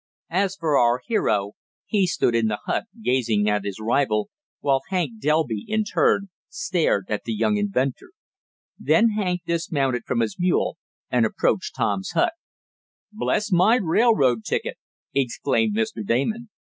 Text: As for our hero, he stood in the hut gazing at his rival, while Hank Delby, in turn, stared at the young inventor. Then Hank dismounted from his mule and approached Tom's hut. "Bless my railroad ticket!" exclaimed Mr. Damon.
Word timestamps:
As 0.31 0.55
for 0.55 0.79
our 0.79 0.99
hero, 1.05 1.51
he 1.85 2.07
stood 2.07 2.33
in 2.33 2.47
the 2.47 2.57
hut 2.65 2.85
gazing 3.03 3.47
at 3.47 3.63
his 3.63 3.79
rival, 3.79 4.31
while 4.59 4.81
Hank 4.89 5.19
Delby, 5.19 5.63
in 5.67 5.83
turn, 5.83 6.29
stared 6.49 7.05
at 7.09 7.23
the 7.23 7.33
young 7.35 7.55
inventor. 7.57 8.09
Then 8.79 9.09
Hank 9.09 9.41
dismounted 9.45 10.05
from 10.05 10.21
his 10.21 10.37
mule 10.39 10.79
and 11.11 11.23
approached 11.23 11.75
Tom's 11.75 12.13
hut. 12.15 12.33
"Bless 13.13 13.51
my 13.51 13.75
railroad 13.75 14.43
ticket!" 14.43 14.77
exclaimed 15.13 15.75
Mr. 15.77 16.03
Damon. 16.03 16.49